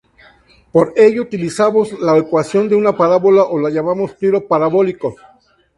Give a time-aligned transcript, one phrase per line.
[0.71, 5.15] Por ello utilizamos la ecuación de una parábola y lo llamamos "tiro parabólico".